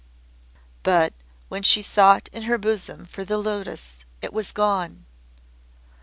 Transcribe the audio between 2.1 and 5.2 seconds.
in her bosom for the Lotos it was gone.